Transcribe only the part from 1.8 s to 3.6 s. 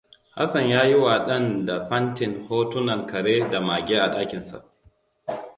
fantin hotunan kare da